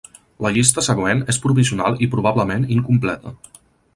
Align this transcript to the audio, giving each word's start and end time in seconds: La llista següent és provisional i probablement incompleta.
La 0.45 0.51
llista 0.53 0.83
següent 0.85 1.21
és 1.33 1.39
provisional 1.43 2.01
i 2.07 2.09
probablement 2.15 2.65
incompleta. 2.79 3.35